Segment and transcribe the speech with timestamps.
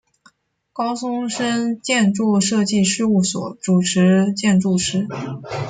[0.73, 5.07] 高松伸建筑设计事务所主持建筑师。